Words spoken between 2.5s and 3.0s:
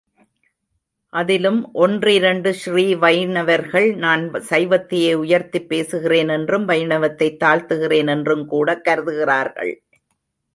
Sri